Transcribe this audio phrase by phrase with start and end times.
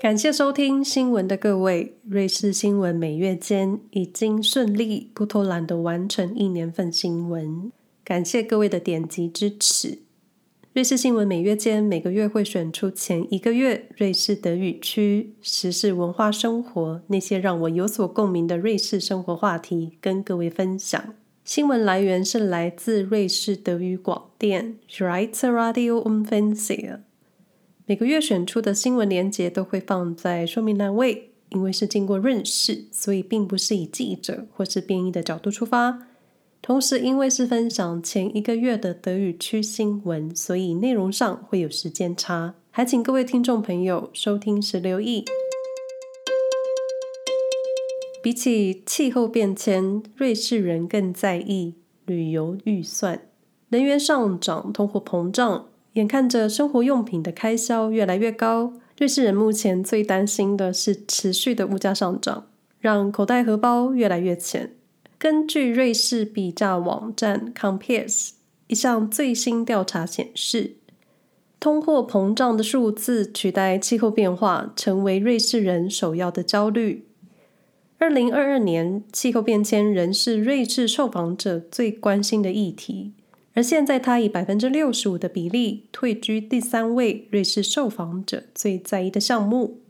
[0.00, 7.72] 感谢收听新闻的各位，瑞士新闻每月间已经顺利不偷懒的完成一年份新闻，
[8.04, 9.98] 感谢各位的点击支持。
[10.72, 21.12] 瑞士新闻每月间每个月会选出前一个月瑞士德语区时事文化生活那些让我有所共鸣的瑞士生活话题，跟各位分享。
[21.44, 27.00] 新闻来源是来自瑞士德语广电 Schweizer Radio u n Fernsehen。
[27.88, 36.06] 每个月选出的新闻连结都会放在说明栏位，因为是经过润饰，所以并不是以记者或是编译的角度出发。
[36.60, 45.24] 同时，因为是分享前一个月的德语区新闻，所以内容上会有时间差，还请各位听众朋友收听时留意。
[48.22, 51.72] 比起气候变迁，瑞士人更在意
[52.04, 53.22] 旅游预算。
[53.70, 55.68] 能源上涨，通货膨胀。
[55.98, 62.46] 眼看着生活用品的开销越来越高，瑞士人目前最担心的是持续的物价上涨，
[62.80, 64.74] 让口袋荷包越来越浅。
[65.18, 68.30] 根据瑞士比价网站 Compares
[68.68, 70.76] 一项最新调查显示，
[71.58, 77.06] 通货膨胀的数字取代气候变化，成为瑞士人首要的焦虑。
[77.98, 83.14] 二零二二年，气候变迁仍是瑞士受访者最关心的议题。
[83.58, 89.80] 而现在，他以百分之六十五的比例退居第三位瑞士受访者最在意的项目。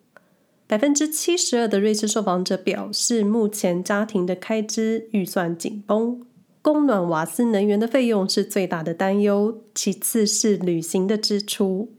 [0.66, 6.22] 百分之七十二的瑞士受访者表示，目前家庭的开支预算紧绷，
[6.62, 11.92] 供暖、瓦斯、能源的费用是最大的担忧，其次是旅行的支出。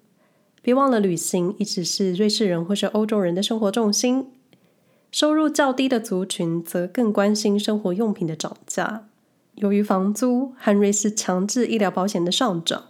[0.64, 4.25] 别忘了，旅行一直是瑞士人或是欧洲人的生活重心。
[5.12, 9.09] 收入较低的族群则更关心生活用品的涨价。
[9.60, 12.86] 由于房租和瑞士强制医疗保险的上涨，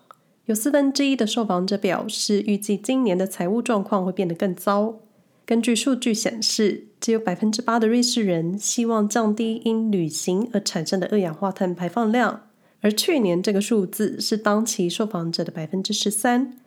[0.46, 5.00] 有四分之一的受访者表示，预计今年的财务状况会变得更糟。
[5.48, 12.44] 根据数据显示，只有百分之八的瑞士人希望降低因旅行而产生的二氧化碳排放量，
[12.82, 16.60] 而去年这个数字是当期受访者的百分之十三。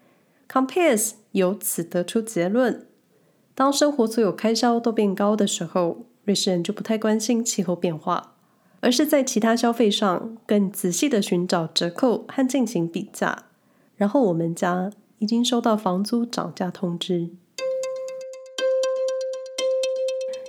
[0.50, 2.86] Compares 由此得出结论：
[3.54, 8.30] 当生活所有开销都变高的时候，瑞士人就不太关心气候变化。
[8.82, 13.44] 而是在其他消费上更仔细的寻找折扣和进行比价。
[13.94, 17.30] 然后我们家已经收到房租涨价通知。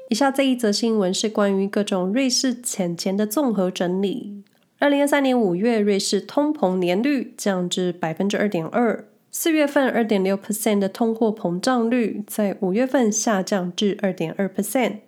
[0.10, 4.44] 以下这一则新闻是关于各种瑞士钱钱的综合整理。
[4.80, 15.02] 二零二三年五月，瑞士通膨年率降至百分之二点二，四月份二点六 percent 的通货膨胀率在五月份下降至二点二 percent，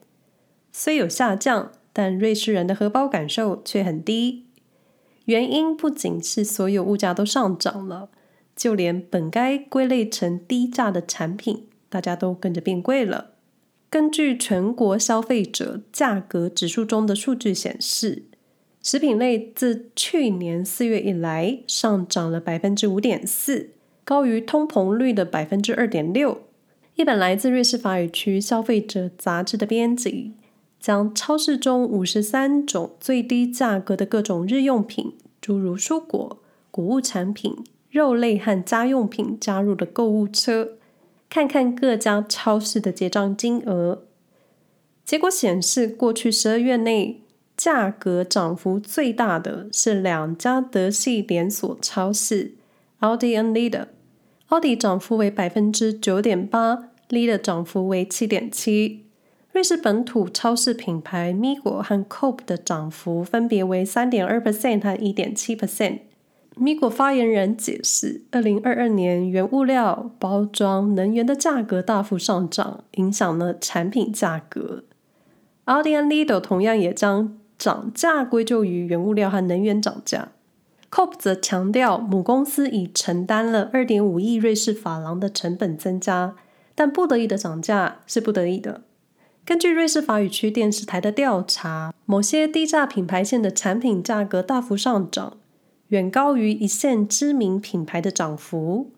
[0.72, 1.72] 虽有下降。
[1.98, 4.44] 但瑞士人的荷包感受却很低，
[5.24, 8.10] 原因不仅是所有物价都上涨了，
[8.54, 13.36] 就连本该归类成低价的产品，大家都跟着变贵了。
[13.90, 18.24] 根据全国消费者价格指数中的数据显示，
[18.84, 23.70] 食品类自去年四月以来上涨了百分之五点四，
[24.04, 26.42] 高于通膨率的百分之二点六。
[26.96, 30.34] 一本来自瑞士法语区消费者杂志的编辑。
[30.86, 36.38] 将超市中五十三种最低价格的各种日用品，诸如蔬果、
[36.70, 37.56] 谷物产品、
[37.90, 40.74] 肉类和家用品，加入了购物车，
[41.28, 44.04] 看看各家超市的结账金额。
[45.04, 47.24] 结果显示，过去十二月内
[47.58, 52.54] 价格涨幅最大的是两家德系连锁超市
[53.00, 53.88] ，Aldi 和 Lidl。
[54.50, 59.05] Aldi 涨幅为百分之九点八，Lidl 涨幅为七点七。
[59.56, 66.00] 瑞士本土超市品牌 Migo 和 Coop 的涨幅分别为三点二 percent 和一点七 percent。
[66.58, 74.84] Migo 发言人解释，二零二二年原物料、包装、能源的价格大幅上涨，影响了产品价格。
[75.64, 80.34] Aldi 和 Lidl 同样也将涨价归咎于原物料和能源涨价。
[80.92, 86.36] Coop 则强调，母公司已承担了二点五亿瑞士法郎的成本增加，
[86.76, 88.82] 但不得已的涨价是不得已的。
[89.46, 95.38] 根据瑞士法语区电视台的调查，某些低价品牌线的产品价格大幅上涨，
[95.90, 98.92] 远高于一线知名品牌的涨幅。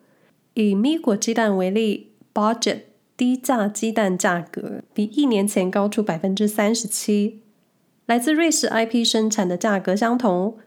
[0.54, 2.84] 以米果鸡蛋为例，Budget
[3.18, 7.42] 低价鸡蛋价格比一年前高出百分之三十七。
[8.06, 10.58] 来自瑞士 IP 生产的价格相同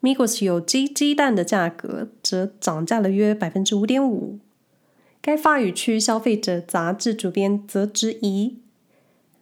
[0.00, 4.38] ，Migos 有机鸡蛋的价格则涨价了约百分之五点五。
[5.20, 8.58] 该法语区消费者杂志主编则质疑。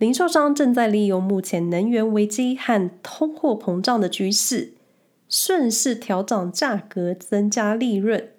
[0.03, 4.73] 零售商正在利用目前能源危机和通货膨胀的局势，
[5.29, 8.31] 顺势调涨价格，增加利润。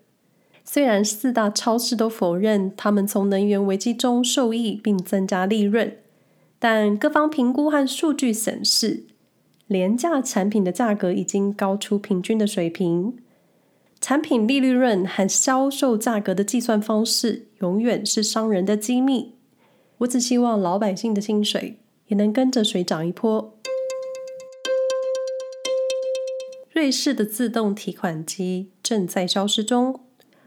[0.65, 5.95] 虽然四大超市都否认他们从能源危机中受益并增加利润，
[6.59, 9.05] 但各方评估和数据显示，
[9.67, 13.15] 廉价产品的价格已经高出平均的水平。
[14.01, 19.32] 产品利润和销售价格的计算方式永远是商人的机密。
[20.03, 21.77] 我只希望老百姓的薪水
[22.07, 23.57] 也能跟着水涨一波。
[26.71, 30.01] 瑞士的自动提款机正在消失中。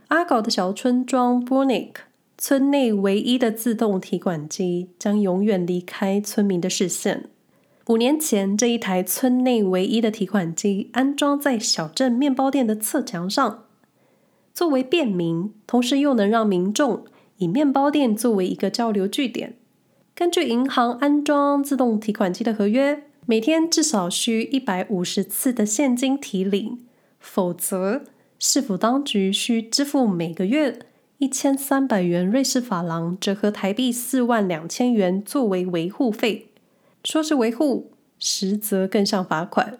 [0.08, 2.02] 阿搞的小村庄 b o r n i k
[2.36, 7.30] 村内唯一的自动提款机将永远离开村民的视线。
[7.86, 13.64] 五年前，这一台村内唯一的提款机安装在小镇面包店的侧墙上，
[14.52, 17.04] 作为便民，同时又能让民众
[17.38, 19.54] 以面包店作为一个交流据点。
[20.14, 26.78] 根据银行安装自动提款机的合约，每天至少需一百五十次的现金提领，
[27.18, 28.02] 否则，
[28.38, 30.78] 市府当局需支付每个月
[31.18, 36.48] 一千三百元瑞士法郎，折合台币四万两千元作为维护费。
[37.04, 39.78] 说是维护，实则更像罚款。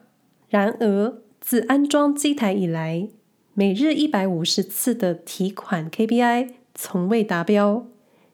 [0.48, 3.08] 然而，自安装机台以来，
[3.54, 7.86] 每日一百五十次的提款 KPI 从未达标，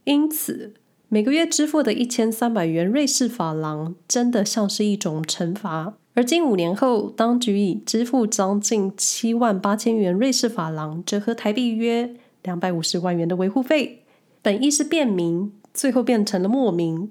[0.05, 0.75] 因此
[1.09, 5.95] 每个月支付的一千三百元瑞士法郎真的像是一种惩罚。
[6.15, 14.03] 而今五年后，当局已支付将近七万八千元瑞士法郎，折合台币约两百五十万元的维护费。
[14.43, 17.11] 本意是便民，最后变成了莫名。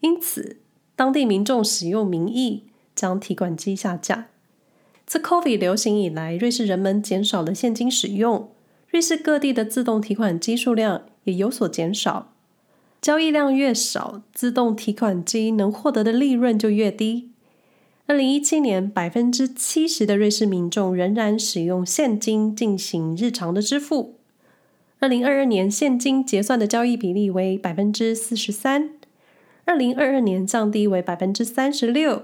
[0.00, 0.58] 因此，
[0.94, 2.64] 当地民众使用民意
[2.94, 4.26] 将提款机下架。
[5.06, 8.50] 自 COVID 流行以来，瑞士人们减少了现金使用，
[8.96, 12.32] 瑞士各地的自动提款机数量也有所减少。
[13.02, 17.28] 交易量越少，自动提款机能获得的利润就越低。
[18.06, 24.14] 二零一七年，百分之七十的瑞士民众仍然使用现金进行日常的支付。
[25.00, 28.92] 二零二二年，现金结算的交易比例为百分之四十三，
[29.66, 32.22] 二零二二年降低为百分之三十六，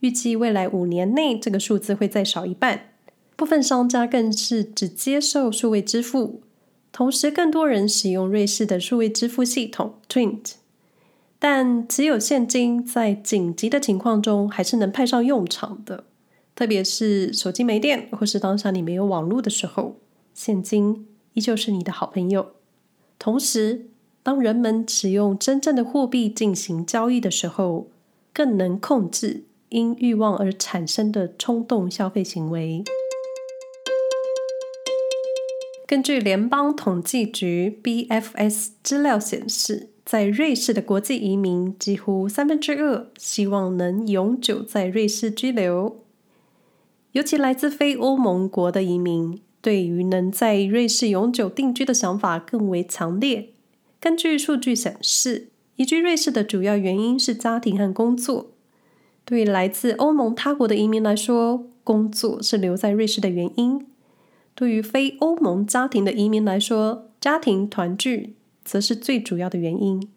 [0.00, 2.90] 预计未来五年内这个数字会再少一半。
[3.36, 6.42] 部分商家更是只接受数位支付，
[6.92, 10.52] 同时更多人使用瑞士的数位支付系统 TWINT。
[11.38, 16.04] 但只有现金在紧急的情况中还是能派上用场的，
[16.54, 19.96] 特别是手机没电或是当下你没有网络的时候，
[20.32, 22.52] 现金依旧是你的好朋友。
[23.18, 23.86] 同时，
[24.22, 27.88] 当人们使用真正的货币进行交易的时候，
[28.32, 32.82] 更能控制因欲望而产生的冲动消费行为。
[35.86, 46.00] 根据联邦统计局 BFS 资料显示，在瑞士的国际移民几乎三分之二希望能永久在瑞士居留，
[47.12, 53.50] 尤其来自非欧盟国的移民，对于能在瑞士永久定居的想法更为强烈。
[54.00, 58.50] 根据数据显示，移居瑞士的主要原因是家庭和工作。
[59.26, 63.80] 对于来自欧盟他国的移民来说，工作是留在瑞士的原因；
[64.54, 68.34] 对于非欧盟家庭的移民来说，家庭团聚。
[68.64, 70.08] 则是最主要的原因。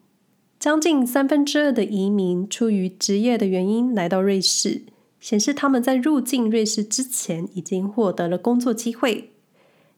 [0.58, 4.84] 将近三分之二的移民出于职业的原因来到瑞士，
[5.20, 9.32] 显示他们在入境瑞士之前已经获得了工作机会。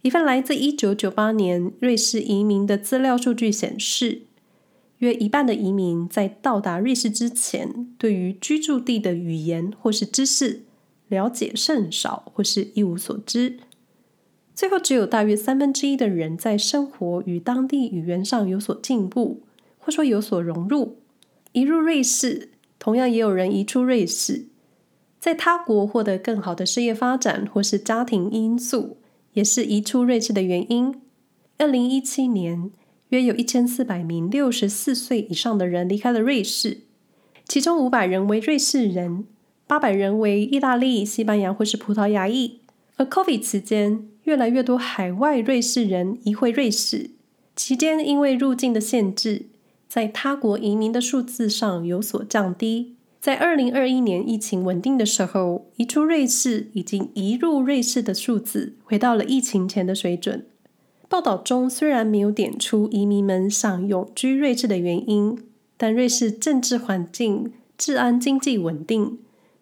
[0.01, 4.23] 一份来自一九九八年瑞士移民的资料数据显示，
[4.97, 10.63] 约一半的移民在到达瑞士之前，对于居住地的语言或是知识
[11.07, 13.59] 了解甚少，或是一无所知。
[14.59, 19.41] 最后，只有大约三分之一的人在生活与当地语言上有所进步，
[19.77, 20.97] 或说有所融入。
[21.53, 24.47] 移入瑞士，同样也有人移出瑞士，
[25.17, 28.97] 在他国获得更好的事业发展，或是家庭因素，
[29.31, 30.93] 也是移出瑞士的原因。
[31.57, 32.69] 二零一七年，
[33.11, 36.79] 约有一千四百名六十四岁以上的人离开了瑞士，
[37.47, 39.23] 其中五百人为瑞士人，
[39.65, 42.59] 八百人为意大利、西班牙或是葡萄牙裔。
[42.97, 47.09] 而 COVID 期间，越来越多海外瑞士人移回瑞士，
[47.55, 49.47] 期间因为入境的限制，
[49.87, 52.93] 在他国移民的数字上有所降低。
[53.19, 60.45] 在二零二一年疫情稳定的时候，移出瑞士已经移入瑞士的数字回到了疫情前的水准。
[61.07, 65.39] 报道中虽然没有点出移民们想永居瑞士的原因，
[65.75, 69.17] 但瑞士政治环境、治安、经济稳定，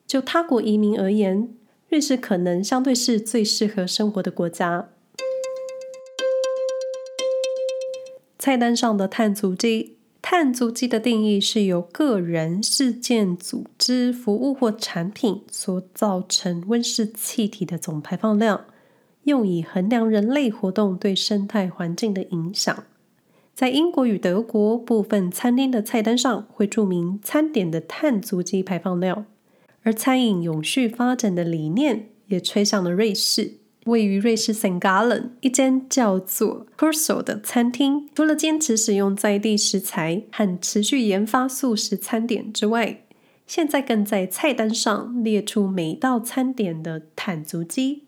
[0.06, 1.48] 就他国移民而言。
[1.89, 4.89] 瑞士可能相对是最适合生活的国家。
[8.38, 18.65] 菜单上的碳足迹，碳足迹的定义是由个人、事件、组织、服务或产品所造成温室气体的总排放量，
[19.24, 22.84] 用以衡量人类活动对生态环境的影响。
[23.56, 29.25] 在英国与德国，部分餐厅的菜单上会注明餐点的碳足迹排放量，
[29.88, 33.53] 而餐饮永续发展的理念也吹向了瑞士。
[33.86, 43.06] 位于瑞士圣加仑一间叫做 c u r s o 的餐厅，除了坚持使用在地食材和持续研发素食餐点之外，
[43.48, 48.03] 现在更在菜单上列出每道餐点的碳足迹。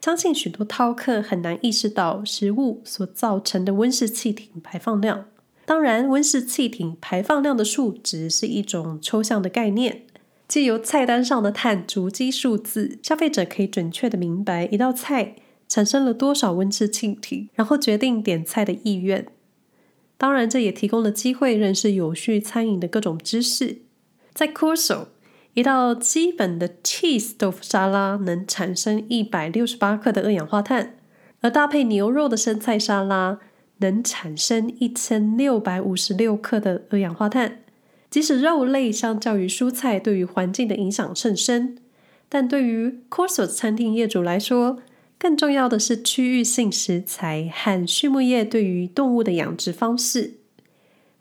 [0.00, 5.26] 相信许多饕客很难意识到食物所造成的温室气体排放量。
[5.64, 10.02] 当然，温室气体排放量的数值是一种抽象的概念。
[10.50, 15.36] 借由菜单上的碳足迹数字，消费者可以准确地明白一道菜
[15.68, 19.28] 产生了多少温室气体，然后决定点菜的意愿。
[20.18, 23.82] 当然，这也提供了机会认识有序餐饮的各种知识。
[24.34, 25.06] 在 Corso，
[25.54, 30.96] 一道基本的 cheese 豆腐沙拉能产生一百六十八克的二氧化碳，
[31.42, 33.38] 而搭配牛肉的生菜沙拉
[33.78, 37.62] 能产生一千六百五十六克的二氧化碳。
[38.10, 41.78] 即使肉类相较于蔬菜对于环境的影响甚深，
[42.28, 44.78] 但对于 Corso 餐厅业主来说，
[45.16, 50.34] 更重要的是区域性食材和畜牧业对于动物的养殖方式。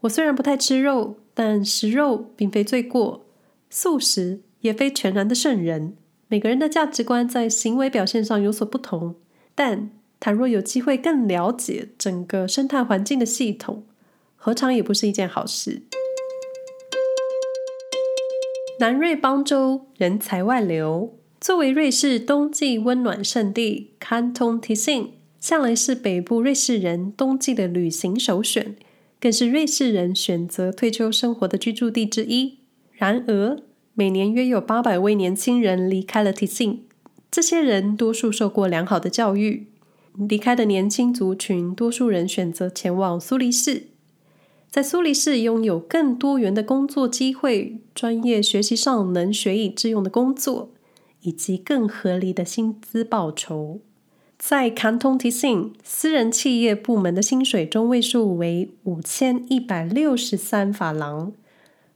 [0.01, 3.25] 我虽然不太吃肉，但食肉并非罪过，
[3.69, 5.95] 素食也非全然的圣人。
[6.27, 9.15] 每个人的价值观在行为表现上有所不同，
[9.53, 13.83] 但倘若有机会更了解整个生态环境的系统，
[14.35, 15.83] 何尝也不是一件好事？
[18.79, 21.17] 南瑞邦州人才外流。
[21.41, 28.77] 作为瑞士冬季温暖胜地，Canton Tessin 向来是北部瑞士人冬季的旅行首选，
[29.19, 32.59] 更是瑞士人选择退休生活的居住地之一。
[32.93, 33.57] 然而，
[33.93, 36.77] 每年约有八百位年轻人离开了 Tessin，
[37.29, 39.67] 这些人多数受过良好的教育。
[40.13, 43.87] 离开的年轻族群，多数人选择前往苏黎世。
[44.69, 50.69] 在苏黎世拥有更多元的工作机会，专业学习上能学以致用的工作，
[51.21, 53.79] 以及更合理的薪资报酬。
[54.37, 61.33] 在 Canton Tessin，私人企业部门的薪水中位数为五千一百六十三法郎，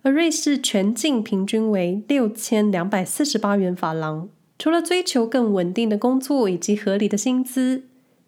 [0.01, 4.27] 而瑞士全境平均为六千两百四十八元法郎。
[4.57, 7.83] 除了追求更稳定的工作以及合理的薪资，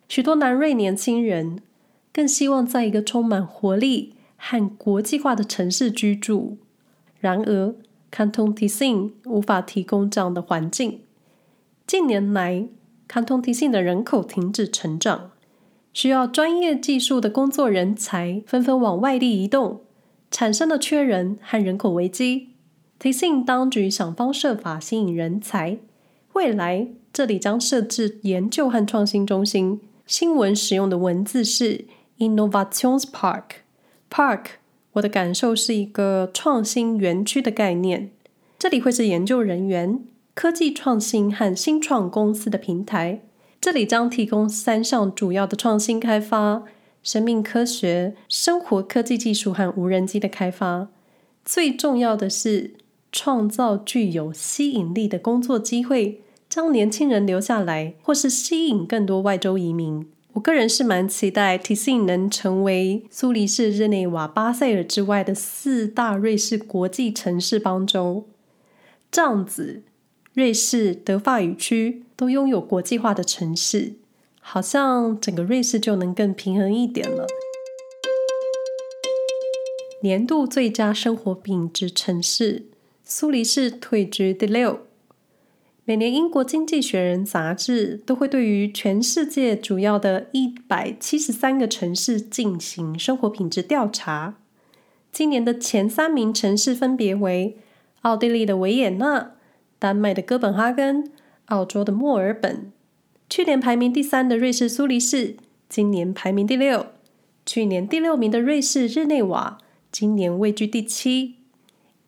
[0.07, 1.59] 许多南瑞年轻人
[2.13, 4.13] 更希望在一个充满活力
[4.47, 6.59] 和国际化的城市居住，
[7.19, 7.73] 然而
[8.11, 11.01] ，Canton Tessin 无法提供这样的环境。
[11.87, 12.67] 近年来
[13.09, 15.31] ，Canton Tessin 的人口停止成长，
[15.93, 19.81] 需要专业技术的工作人才纷纷往外地移动，
[20.29, 22.49] 产生了缺人和人口危机。
[22.99, 25.79] Tessin 当局想方设法吸引人才，
[26.33, 29.81] 未来这里将设置研究和创新中心。
[30.05, 31.85] 新闻使用的文字是
[32.19, 33.05] Innovations。
[33.11, 33.64] Park，
[34.15, 34.45] Park，
[34.93, 38.12] 我的感受是一个创新园区的概念。
[38.57, 43.19] 这里会是研究人员、科技创新和新创公司的平台。
[43.60, 46.63] 这里将提供三项主要的创新开发：
[47.03, 50.88] 生命科学、生活科技技术和无人机的开发。
[51.43, 52.75] 最重要的是，
[53.12, 60.07] 创造具有吸引力的工作机会，将年轻人留下来，或是吸引更多外州移民。
[60.35, 68.27] 我个人是蛮期待 Tessin 能成为苏黎世、日内瓦、巴塞尔之外的四大瑞士国际城市邦州。
[69.09, 69.83] 这样子，
[70.33, 73.93] 瑞士德法语区都拥有国际化的城市，
[74.41, 77.25] 好像整个瑞士就能更平衡一点了。
[80.01, 82.65] 年度最佳生活品质城市，
[83.05, 84.81] 苏黎世退居第六。
[85.87, 94.33] 每年，英国经济学人杂志都会对于全世界主要的一百七十三个城市进行生活品质调查。
[95.11, 97.59] 今年的前三名城市分别为
[98.01, 99.35] 奥地利的维也纳、
[99.77, 101.11] 丹麦的哥本哈根、
[101.45, 102.71] 澳洲的墨尔本。
[103.29, 105.37] 去年排名第三的瑞士苏黎世，
[105.69, 106.87] 今年排名第六；
[107.45, 109.59] 去年第六名的瑞士日内瓦，
[109.91, 111.35] 今年位居第七。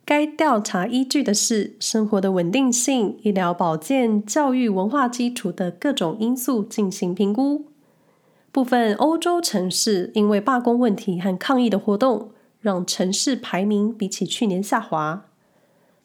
[0.08, 7.66] 该调查依据的是生活的稳定性、医疗保健、教育、文化基础的各种因素进行评估。
[8.54, 12.30] 部分欧洲城市因为罢工问题和抗议的活动，
[12.62, 15.26] 让城市排名比起去年下滑。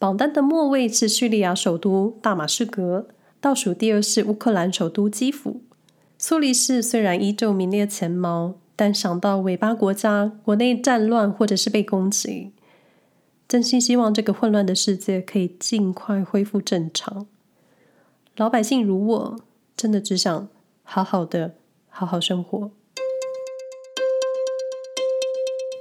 [0.01, 3.07] 榜单的末位是叙利亚首都大马士革，
[3.41, 5.61] 倒数第二是乌克兰首都基辅。
[6.19, 12.51] 苏黎世虽然依旧名列前茅，但想到尾巴国家国内战乱或者是被攻击。
[13.49, 17.27] 真心希望这个混乱的世界可以尽快恢复正常。
[18.37, 19.41] 老百姓如我，
[19.77, 20.49] 真的只想
[20.83, 21.55] 好好的
[21.89, 22.71] 好好生活。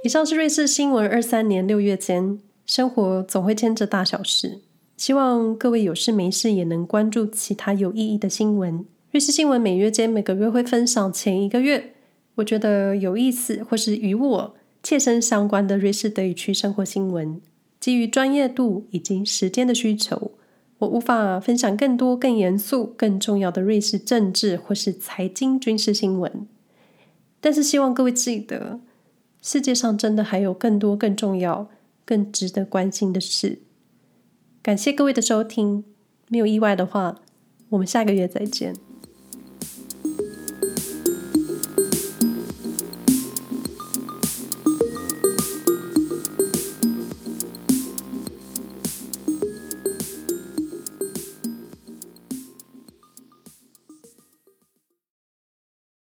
[0.04, 4.60] 以上是瑞士新闻二三年六月间，生活总会牵着大小事，
[4.96, 8.84] 希望各位有事没事也能关注其他有意义的新闻。
[9.12, 11.94] 瑞士新闻每月间每个月会分享前一个月
[12.34, 17.40] 我觉得有意思或是与我切身相关的瑞士德语区生活新闻。
[17.82, 20.30] 基于专业度以及时间的需求，
[20.78, 26.46] 我无法分享更多更严肃、更重要的瑞士政治或是财经军事新闻。
[27.40, 28.78] 但是希望各位记得，
[29.40, 31.68] 世界上真的还有更多更重要、
[32.04, 33.58] 更值得关心的事。
[34.62, 35.82] 感谢各位的收听，
[36.28, 37.16] 没有意外的话，
[37.70, 38.76] 我们下个月再见。